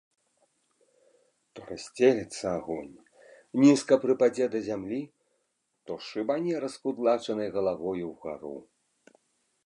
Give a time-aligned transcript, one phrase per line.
[1.57, 2.89] То рассцелецца агонь,
[3.63, 4.99] нізка прыпадзе да зямлі,
[5.89, 8.55] то шыбане раскудлачанай галавою ўгару.